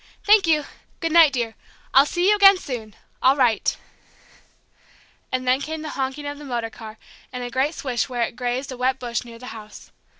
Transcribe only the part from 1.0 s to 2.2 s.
night, dear! I'll